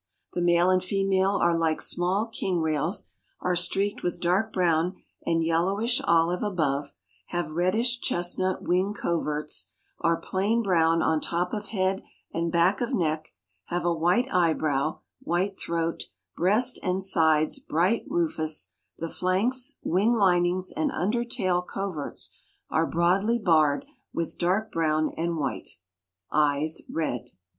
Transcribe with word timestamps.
The 0.33 0.41
male 0.41 0.71
and 0.71 0.83
female 0.83 1.33
are 1.35 1.55
like 1.55 1.79
small 1.79 2.25
king 2.25 2.59
rails, 2.59 3.11
are 3.39 3.55
streaked 3.55 4.01
with 4.01 4.19
dark 4.19 4.51
brown 4.51 4.95
and 5.27 5.43
yellowish 5.43 6.01
olive 6.05 6.41
above, 6.41 6.91
have 7.27 7.51
reddish 7.51 7.99
chestnut 7.99 8.63
wing 8.63 8.95
coverts, 8.95 9.67
are 9.99 10.17
plain 10.19 10.63
brown 10.63 11.03
on 11.03 11.21
top 11.21 11.53
of 11.53 11.67
head 11.67 12.01
and 12.33 12.51
back 12.51 12.81
of 12.81 12.95
neck, 12.95 13.31
have 13.65 13.85
a 13.85 13.93
white 13.93 14.27
eyebrow, 14.33 15.01
white 15.19 15.59
throat, 15.59 16.05
breast 16.35 16.79
and 16.81 17.03
sides 17.03 17.59
bright 17.59 18.03
rufous; 18.09 18.73
the 18.97 19.07
flanks, 19.07 19.75
wing 19.83 20.13
linings 20.13 20.71
and 20.71 20.91
under 20.91 21.23
tail 21.23 21.61
coverts 21.61 22.35
are 22.71 22.87
broadly 22.89 23.37
barred 23.37 23.85
with 24.11 24.39
dark 24.39 24.71
brown 24.71 25.11
and 25.15 25.37
white; 25.37 25.77
eyes 26.31 26.81
red. 26.89 27.29